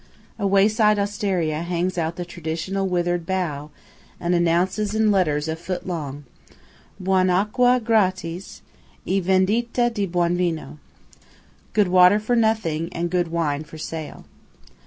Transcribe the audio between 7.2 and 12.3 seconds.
Acqua gratis, e Vendita di Buon Vino" (Good Water